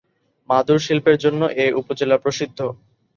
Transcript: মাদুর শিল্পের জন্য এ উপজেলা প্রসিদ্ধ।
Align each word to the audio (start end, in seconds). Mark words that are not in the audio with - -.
মাদুর 0.49 0.79
শিল্পের 0.79 1.17
জন্য 1.17 1.41
এ 1.55 1.77
উপজেলা 1.81 2.17
প্রসিদ্ধ। 2.17 2.59